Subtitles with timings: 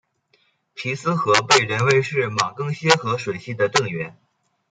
[0.73, 4.17] 皮斯河被认为是马更些河水系的正源。